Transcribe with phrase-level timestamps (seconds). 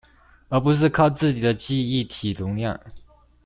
[0.49, 2.79] 而不是只靠自己的記憶體容量